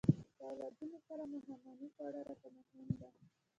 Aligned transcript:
له 0.37 0.43
اولادونو 0.51 0.97
سره 1.07 1.23
ماښامنۍ 1.31 1.89
خوړل 1.95 2.21
راته 2.29 2.47
مهمه 2.55 2.95
ده. 3.01 3.09